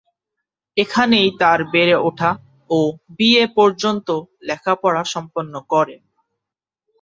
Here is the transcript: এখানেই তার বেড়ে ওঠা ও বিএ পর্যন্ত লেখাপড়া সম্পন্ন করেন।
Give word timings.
এখানেই 0.77 1.29
তার 1.41 1.59
বেড়ে 1.73 1.95
ওঠা 2.07 2.31
ও 2.69 2.79
বিএ 3.17 3.45
পর্যন্ত 3.57 4.07
লেখাপড়া 4.47 5.03
সম্পন্ন 5.13 5.53
করেন। 5.71 6.01